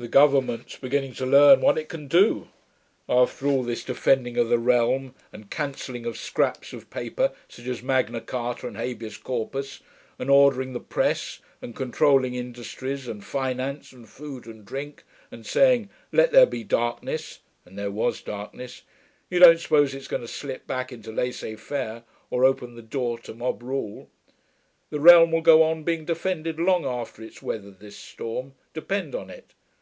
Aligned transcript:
The 0.00 0.08
Government's 0.08 0.76
beginning 0.78 1.12
to 1.16 1.26
learn 1.26 1.60
what 1.60 1.76
it 1.76 1.90
can 1.90 2.08
do. 2.08 2.48
After 3.06 3.46
all 3.46 3.62
this 3.62 3.84
Defending 3.84 4.38
of 4.38 4.48
the 4.48 4.58
Realm, 4.58 5.14
and 5.30 5.50
cancelling 5.50 6.06
of 6.06 6.16
scraps 6.16 6.72
of 6.72 6.88
paper 6.88 7.32
such 7.50 7.66
as 7.66 7.82
Magna 7.82 8.22
Carta 8.22 8.66
and 8.66 8.78
Habeas 8.78 9.18
Corpus, 9.18 9.80
and 10.18 10.30
ordering 10.30 10.72
the 10.72 10.80
press, 10.80 11.40
and 11.60 11.76
controlling 11.76 12.32
industries 12.34 13.06
and 13.08 13.22
finance 13.22 13.92
and 13.92 14.08
food 14.08 14.46
and 14.46 14.64
drink, 14.64 15.04
and 15.30 15.44
saying, 15.44 15.90
'Let 16.12 16.32
there 16.32 16.46
be 16.46 16.64
darkness' 16.64 17.40
(and 17.66 17.78
there 17.78 17.90
was 17.90 18.22
darkness) 18.22 18.80
you 19.28 19.38
don't 19.38 19.60
suppose 19.60 19.94
it's 19.94 20.08
going 20.08 20.22
to 20.22 20.28
slip 20.28 20.66
back 20.66 20.90
into 20.90 21.12
laissez 21.12 21.56
faire, 21.56 22.04
or 22.30 22.46
open 22.46 22.74
the 22.74 22.80
door 22.80 23.18
to 23.18 23.34
mob 23.34 23.62
rule? 23.62 24.08
The 24.88 24.98
realm 24.98 25.30
will 25.30 25.42
go 25.42 25.62
on 25.62 25.82
being 25.84 26.06
defended 26.06 26.58
long 26.58 26.86
after 26.86 27.20
it's 27.22 27.42
weathered 27.42 27.80
this 27.80 27.96
storm, 27.96 28.54
depend 28.72 29.14
on 29.14 29.28
it. 29.28 29.52